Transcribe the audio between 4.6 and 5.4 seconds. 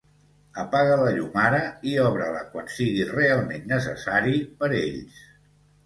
per ells